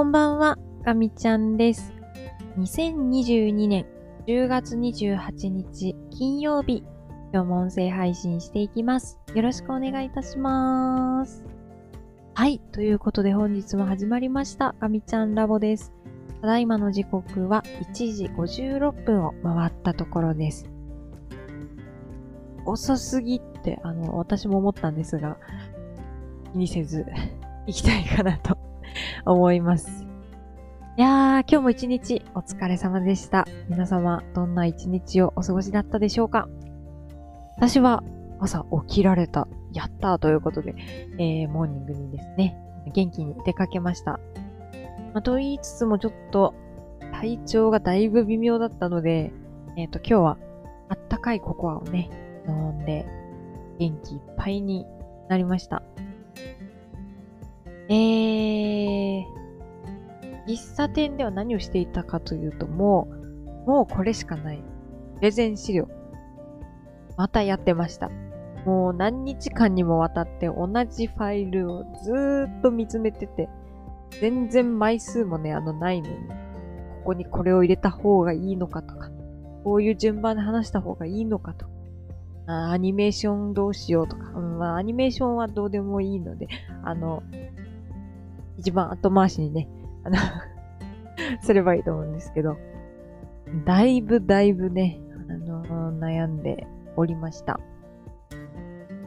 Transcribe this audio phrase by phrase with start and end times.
[0.00, 1.92] こんばんは、ガミちゃんです。
[2.56, 3.84] 2022年
[4.26, 6.82] 10月28日金曜日、
[7.34, 9.18] 今日も音声配信していきます。
[9.34, 11.44] よろしくお願いいたします。
[12.32, 15.92] はい、ということで本日も始まりました、ガミちゃんラボです。
[16.40, 17.62] ただいまの時刻は
[17.92, 20.70] 1時56分を回ったところです。
[22.64, 25.36] 遅すぎって、あの、私も思ったんですが、
[26.52, 27.04] 気にせず、
[27.66, 28.59] 行きたいかなと
[29.24, 30.06] 思います。
[30.96, 33.46] いやー、今日も一日お疲れ様でした。
[33.68, 36.48] 皆様、どんな一日をお過ごしだったでしょうか？
[37.56, 38.02] 私は
[38.38, 40.74] 朝起きられた、やったーということで、
[41.18, 42.56] えー、モーニングにですね、
[42.92, 44.20] 元気に出かけました。
[45.12, 46.54] まあ、と言いつつもちょっと
[47.12, 49.32] 体調がだいぶ微妙だったので、
[49.76, 50.38] えっ、と、今日は
[50.88, 52.10] あったかいココアをね、
[52.48, 53.06] 飲んで、
[53.78, 54.86] 元気いっぱいに
[55.28, 55.82] なりました。
[57.88, 58.79] えー、
[60.46, 63.08] 喫茶店では何をしていたかというと、も
[63.66, 64.62] う、もうこれしかない。
[65.16, 65.88] プレゼン資料。
[67.16, 68.10] またやってました。
[68.64, 73.48] もう何日間にもわたって同じファイルをずーっと見つめてて、
[74.20, 76.34] 全然枚数もね、あのないのに、こ
[77.06, 79.10] こにこれを入れた方がいいのかとか、
[79.64, 81.72] こういう順番で話した方がいいのかとか、
[82.46, 86.48] アニメーションどうしようとか、うんまあ、アニメーションはどうでもいいので、
[86.82, 87.22] あの、
[88.58, 89.68] 一番後回しにね、
[90.04, 90.16] あの
[91.42, 92.56] すればいいと思うんですけど、
[93.64, 97.60] だいぶだいぶね、あの、悩んでおりました。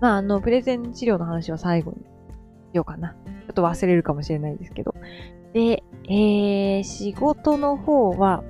[0.00, 2.00] まあ、あの、プレゼン資料の話は最後にし
[2.74, 3.10] ようかな。
[3.12, 4.94] ちょっと忘れるかもしれないですけど。
[5.52, 8.42] で、えー、仕事の方は、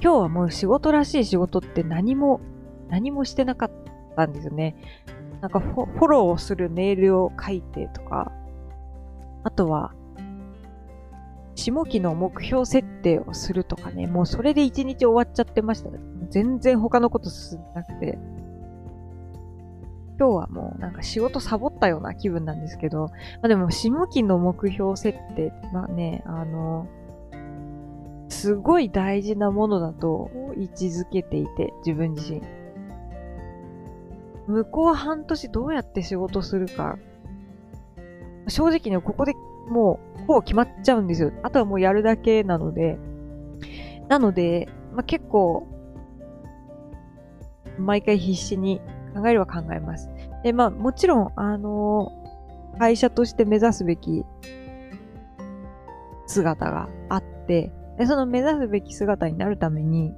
[0.00, 2.40] 今日はもう仕事らしい仕事って何も、
[2.88, 3.70] 何もしてなかっ
[4.16, 4.76] たんですよね。
[5.40, 8.32] なんかフォフォローをするメールを書いてとか、
[9.44, 9.92] あとは、
[11.58, 15.98] 下期の目標設定をするとかね、もうそれで一日終わっちゃってましたね。
[16.30, 18.18] 全然他のこと進んでなくて。
[20.20, 23.12] 今日はもうなんか仕事サボったような気分なんですけど、ま
[23.42, 26.86] あでも下期の目標設定、まあね、あの、
[28.28, 32.42] すごい大事なものだと位置づけていて、自分自身。
[34.46, 36.98] 向こう半年どうやって仕事するか、
[38.46, 39.34] 正直ね、ここで
[39.68, 41.32] もう、ほぼ決まっちゃうんですよ。
[41.42, 42.98] あとはもうやるだけなので、
[44.08, 45.66] なので、まあ、結構、
[47.78, 48.80] 毎回必死に
[49.14, 50.08] 考えるは考えます。
[50.42, 52.12] で、まあ、もちろん、あの
[52.78, 54.24] 会社として目指すべき
[56.26, 60.12] 姿があって、で、その目指すべき姿になるために、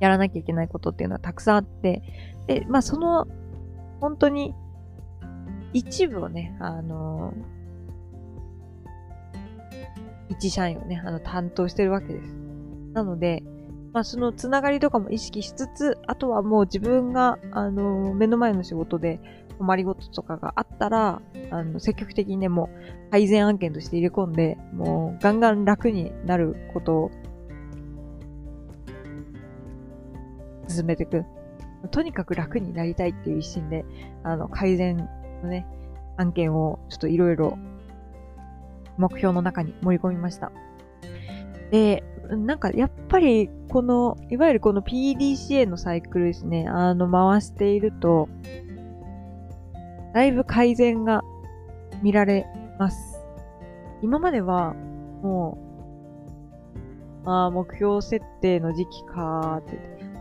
[0.00, 2.02] やらなきゃいけないことっていうのはたくさんあって、
[2.46, 3.26] で、まあ、その、
[4.00, 4.54] 本当に、
[5.72, 7.32] 一部をね、あの
[10.30, 12.34] 一社員をね、あの、担当してるわけです。
[12.94, 13.42] なので、
[13.92, 19.20] まあ、そのつながりとかも意識しつつ、あとはもう自分が、あの、目の前の仕事で
[19.58, 21.20] 困りごととかがあったら、
[21.50, 22.70] あの、積極的にね、も
[23.08, 27.10] う改善案件として入れ込んで、もうガンガン楽になることを
[30.68, 31.24] 進めていく。
[31.90, 33.84] とにかく楽になりたいっていう一心で、
[34.22, 35.08] あの、改善
[35.42, 35.66] のね、
[36.16, 37.58] 案件をちょっといろいろ
[39.00, 40.52] 目標の中に盛り込みました。
[41.70, 48.28] で、なんかやっぱりこの、いわゆるこの PDCA のサイクルですね、あの回していると、
[50.12, 51.22] だいぶ改善が
[52.02, 52.46] 見られ
[52.78, 53.20] ます。
[54.02, 54.74] 今までは
[55.22, 55.58] も
[57.22, 59.78] う、まあ目標設定の時期かーって、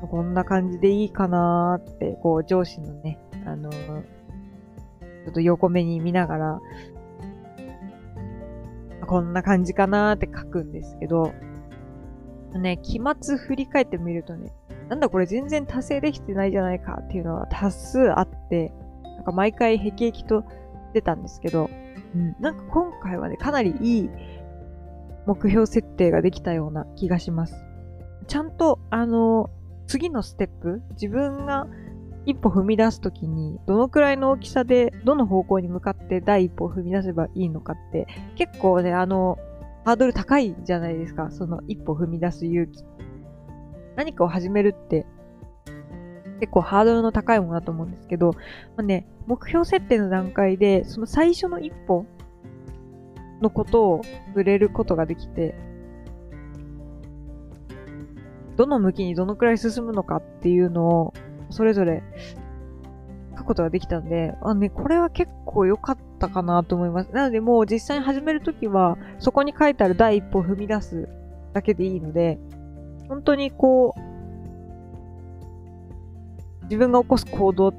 [0.10, 6.60] こんな感じでいいかなーって、こう上司のね、あのちょっと横目に見ながら、
[9.10, 11.34] こんな感じかなーって書くんですけど、
[12.54, 14.54] ね、期末振り返ってみるとね、
[14.88, 18.72] なんだこれ全然達成できてないじゃないかっていうのは多数あって、
[19.04, 20.44] なんか毎回辟易と
[20.94, 21.72] 出たんですけど、
[22.14, 24.10] うん、なんか今回はね、かなりいい
[25.26, 27.56] 目標設定ができたような気がします。
[28.28, 29.50] ちゃんと、あの、
[29.88, 31.66] 次のステップ、自分が
[32.26, 39.38] 一歩踏み出すときに、どのくらいの大きさで、どの方向に向かって第一歩を踏み出せばいいのかって、結構ね、あの、
[39.86, 41.32] ハードル高いじゃないですか。
[41.32, 42.84] その一歩踏み出す勇気。
[43.96, 45.06] 何かを始めるって、
[46.40, 48.40] 結構ハードルの高いものだと思うんですけど、ま
[48.78, 52.06] あね、目標設定の段階で、その最初の一歩
[53.42, 55.56] のことを触れることができて、
[58.56, 61.14] どの向きにどのくらい進むのかっていうのを、
[61.50, 62.04] それぞれ
[63.38, 67.12] 書くことができたんで、あね、これは結構良かったかなと思います。
[67.12, 71.10] なのでもう実際に始めるときは、そこに書いてある第一歩を踏み出す
[71.54, 72.40] だけでいいので、
[73.08, 74.00] 本当にこう、
[76.64, 77.72] 自分が起こす行動、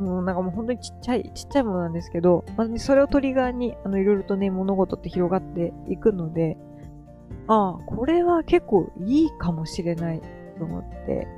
[0.00, 6.56] もうなんかもう本当にちっちゃい、ちっちゃいものなんですけど、まあ、それをトリガーに、あの、いろいろとね、物事って広がっていくので、
[7.46, 10.20] ああ、これは結構いいかもしれない
[10.58, 11.28] と思って、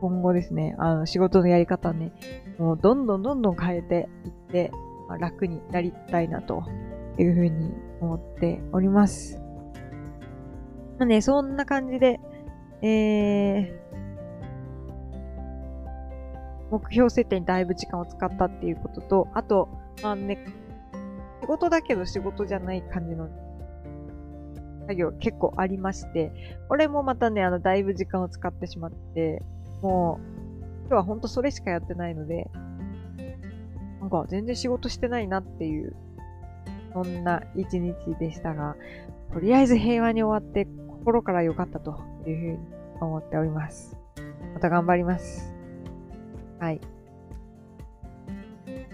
[0.00, 2.12] 今後ですね、あの、仕事のやり方ね、
[2.58, 4.70] もうどんどんどんどん変えていって、
[5.08, 6.64] まあ、楽になりたいなと
[7.18, 9.40] いうふうに思っております。
[10.98, 12.20] まあね、そんな感じで、
[12.82, 13.86] えー、
[16.70, 19.68] 目標設定にだいぶ時間を使ったっていうことと、あと、
[20.02, 20.38] まあね、
[21.40, 23.28] 仕事だけど仕事じゃない感じの
[24.82, 26.32] 作業結構ありまして、
[26.68, 29.42] これもまたね、あの、だいぶ時間を使ってしまって、
[29.82, 32.50] もう、今日はほんとそれしかやってないので、
[34.00, 35.96] なんか全然仕事してないなっていう、
[36.92, 38.76] そんな一日でしたが、
[39.32, 42.58] とりあえず平和に終わって心から良かったというふうに
[43.00, 43.96] 思っております。
[44.54, 45.52] また頑張ります。
[46.60, 46.76] はい。
[46.76, 46.80] っ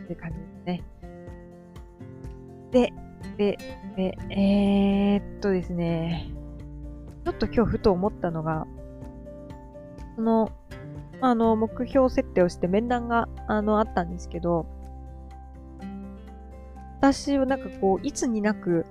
[0.09, 0.83] て感じですね。
[2.73, 2.93] で、
[3.37, 3.59] で、
[3.97, 6.33] で、えー、っとですね。
[7.25, 8.67] ちょっと今日ふと思ったのが、
[10.17, 10.51] その、
[11.23, 14.67] あの、目標設定をして面談が、あの、あったんですけど、
[16.99, 18.85] 私はなんかこう、いつになく、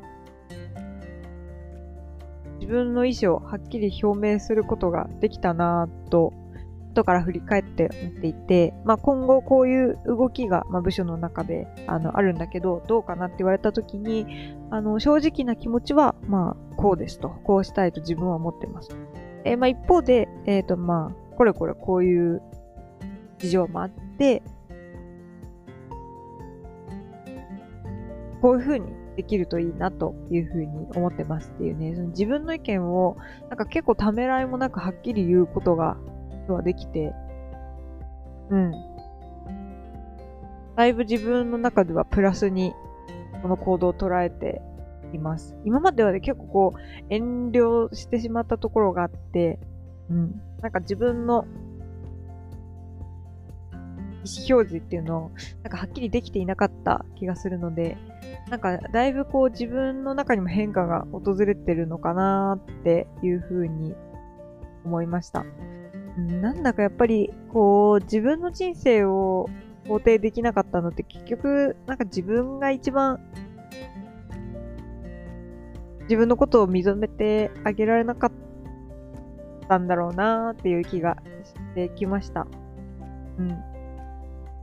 [2.60, 6.32] 自分の意思をはっきり表明することができたなぁと
[6.92, 18.90] 後から振り返って思っていて、まあ、今後こういう動きが、まあ、部署の中であのあるんだけど、どうかなって言われた時に、あの正直な気持ちは、まあ、こうですと、こうしたいと自分は思ってます。
[19.44, 22.40] えー、まあ、一方で、えっ、ー、と、まあ、これこれこういう
[23.40, 24.44] 事情もあって、
[28.44, 33.18] こういうふうにできるといいなというふうに思ってますっていうね、その自分の意見を
[33.50, 35.98] なんか結構ためらいもなくはっきり言うことが
[36.48, 37.12] はできて、
[38.52, 38.72] うん。
[40.76, 42.76] だいぶ自分の中ではプラスに
[43.42, 44.62] この行動を捉えて
[45.12, 45.56] います。
[45.66, 46.80] 今まではね、結構こう、
[47.10, 49.58] 遠慮してしまったところがあって、
[50.12, 50.42] うん。
[50.62, 51.46] なんか自分の
[54.24, 55.32] 意思表示っていうのを、
[55.64, 57.98] なんかはっきりできていなかった気がするので、
[58.50, 63.96] なんかだいぶこう自分の中にも変化が訪れてるのかなっていうふうに
[64.86, 65.46] 思いました。
[66.18, 69.50] なんだかやっぱり、こう、自分の人生を
[69.86, 73.20] 肯定できなかったのって結局、なんか自分が一番
[76.02, 78.51] 自分のことを認めてあげられなかった
[79.78, 82.48] んだろうなっていう気がしてきました。
[83.38, 83.64] うん。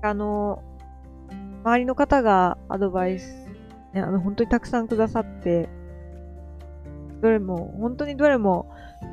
[0.03, 0.63] あの、
[1.65, 3.47] 周りの方がアドバイス、
[3.93, 5.69] ね、あの、本当にたくさんくださって、
[7.21, 8.71] どれも、本当にどれも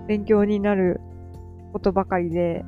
[0.07, 1.01] 勉強になる
[1.73, 2.63] ことばかりで、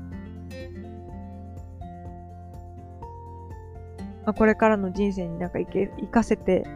[4.26, 6.68] まあ、これからの人生になんかいけ、活かせて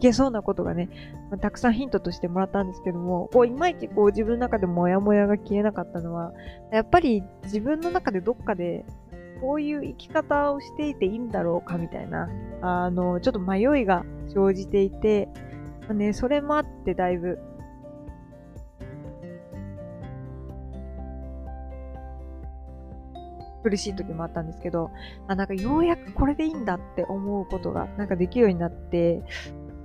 [0.00, 0.88] けそうなことがね、
[1.30, 6.32] まあ、たくさんヒントとしてもらったんですけども、こう、いまいちこう自分の中でもやもやが消えなかったのは、
[6.72, 8.84] やっぱり自分の中でどっかで、
[9.40, 12.28] こういう生き方をしていていいんだろうかみたいな、
[12.60, 15.28] あの、ちょっと迷いが生じていて、
[15.82, 17.38] まあ、ね、それもあってだいぶ
[23.62, 24.90] 苦しい時もあったんですけど、
[25.28, 29.22] あ、なんかようやくこれでいいんだって思うことがなんかできるようになって、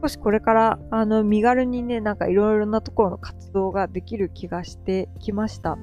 [0.02, 5.78] 少しこれからあの身軽にね、なんかいろいろなところの活動ができる気がしてきました。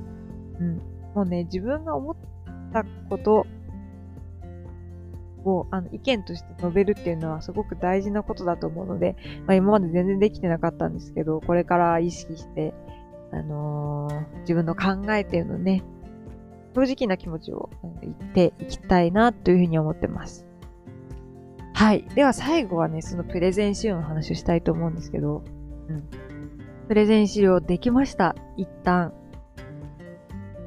[0.61, 0.78] うん。
[1.14, 2.16] もうね、自分が思っ
[2.73, 3.47] たこと
[5.45, 9.16] をあの意見として述べるっていうのはすごく大事なことだと思うので、
[9.47, 12.75] まあ、今まで全然できてなかったんですけど、これから意識して、
[13.33, 15.83] あのー、自分の考えっていうのね、
[16.75, 20.47] 正直な気持ちを言っていきたいなというふうに思ってます。
[21.83, 22.05] はい。
[22.15, 25.43] では最後はね、そのプレゼン資料の話をしたいと思うんですけど、
[25.89, 26.09] うん。
[26.87, 28.37] プレゼン資料できました。
[28.57, 29.12] 一旦。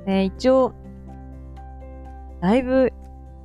[0.05, 0.73] ね、一応、
[2.41, 2.91] だいぶ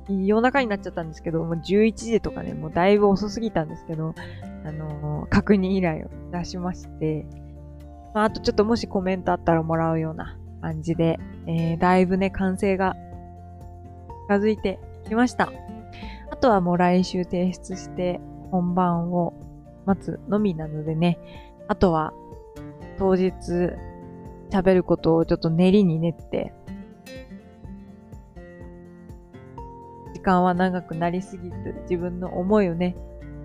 [0.09, 4.15] 夜中になっちゃったんですけど、もう11時とかね、もうだいぶ遅すぎたんですけど、
[4.65, 7.25] あのー、確認依頼を出しまして、
[8.13, 12.97] まあ、あとちょっともしコメントあったらもらうような感じで、えー、だいぶね、完成が
[14.27, 15.53] 近づいてきました。
[16.41, 18.19] あとはもう来週提出して
[18.49, 19.35] 本番を
[19.85, 21.19] 待つのみなのでね、
[21.67, 22.13] あとは
[22.97, 23.31] 当日
[24.49, 26.51] 喋ることをちょっと練りに練って、
[30.15, 32.95] 時間は長くなりすぎず、自分の思いをね、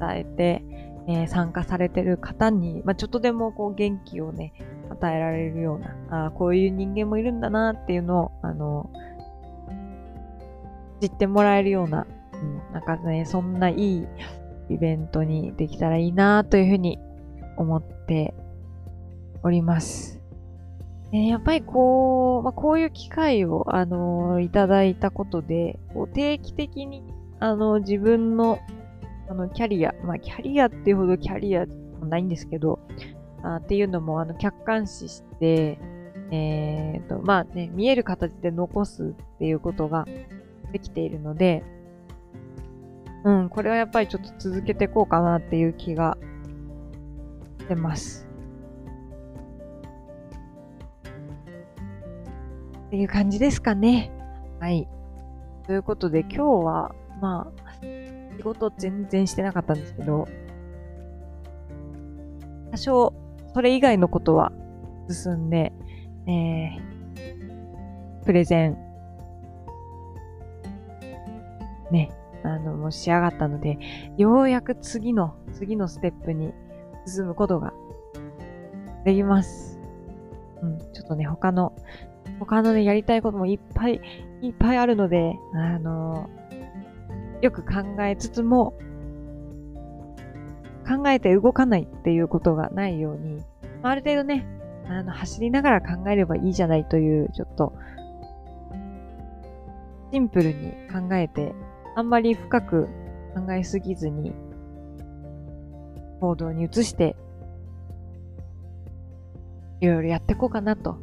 [0.00, 0.64] 伝えて、
[1.06, 4.54] えー、参加されてる方に、まあ、ちょっとでもこう元気をね、
[4.88, 8.88] 与えられるような、あこういう人間もいるんだなっていうのを、あの、
[11.02, 12.06] 知ってもらえるような、
[12.42, 14.06] うん、なんかね、そんないい
[14.68, 16.98] イベントにできたらいいなというふうに
[17.56, 18.34] 思って
[19.42, 20.20] おります。
[21.12, 27.04] えやっぱりこう、まあ、こういう機会を、あのー、いただいたことで、こう定期的に、
[27.38, 28.58] あのー、自分の、
[29.28, 32.80] あの、キャリア、まあ、キャリアっていうほどキャリアもないんですけど、
[33.42, 35.78] あっていうのも、あの、客観視して、
[36.32, 40.06] えー、と、まあね、見える形で残すっていうことが
[40.72, 41.62] できているので、
[43.26, 46.16] うん、これはやっぱりちょっと続けていこうかなっていう気が
[47.58, 48.28] してます。
[52.86, 54.12] っていう感じですかね。
[54.60, 54.86] はい。
[55.66, 57.84] ということで今日は、まあ、
[58.36, 60.28] 仕事全然してなかったんですけど、
[62.70, 63.12] 多少
[63.54, 64.52] それ以外のことは
[65.10, 65.72] 進んで、
[66.28, 68.78] えー、プレゼン、
[71.90, 72.12] ね、
[72.46, 73.78] あの、もう仕上がったので、
[74.16, 76.52] ようやく次の、次のステップに
[77.06, 77.72] 進むことが
[79.04, 79.78] できます。
[80.62, 81.72] うん、ちょっとね、他の、
[82.38, 84.00] 他のね、やりたいこともいっぱい
[84.42, 86.28] いっぱいあるので、あの、
[87.40, 88.74] よく考えつつも、
[90.86, 93.42] 考えて動かないっていうことがないように、
[93.82, 94.46] ある程度ね、
[94.88, 97.72] あの、走りながら考えればいいじゃないという、ちょっと、
[100.12, 101.52] シンプルに考えて
[101.96, 102.88] あんまり深く
[103.34, 104.34] 考えすぎずに、
[106.20, 107.16] 行動に移して、
[109.80, 110.98] いろいろやっていこうかなと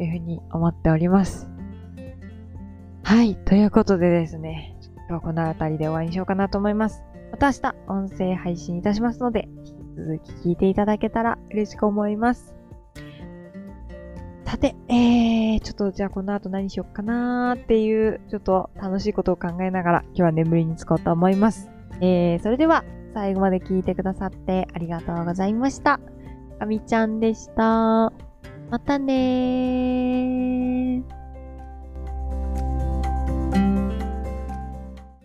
[0.00, 1.50] いうふうに思っております。
[3.02, 3.36] はい。
[3.36, 7.02] ということでですね、今日はこの辺りで終わりにしようかなと思います。
[7.30, 12.61] また明日音声配信いたしますので、引き続き聞いていただけたら嬉しく思います。
[14.52, 21.70] さて、えー、ちょっとじゃあこの後何しよっかなーっていう、ちょっと楽しいことを考えながら今日は眠りにつこうと思います。
[22.02, 26.00] えー、それでは最後まで聞いてくださってありがとうございました。
[26.58, 27.62] かみちゃんでした。
[27.62, 28.12] ま
[28.84, 30.71] たねー。